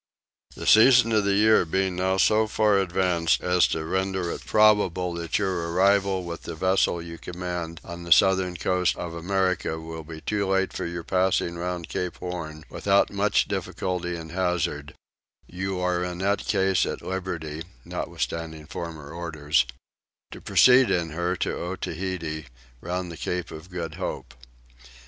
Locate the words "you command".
7.03-7.79